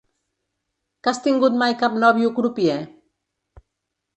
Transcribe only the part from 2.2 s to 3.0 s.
crupier?